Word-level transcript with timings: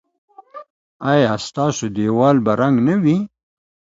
ایا 1.11 1.31
ستاسو 1.47 1.85
دیوال 1.95 2.35
به 2.45 2.51
رنګ 2.61 2.75
نه 2.87 2.95
وي؟ 3.03 3.17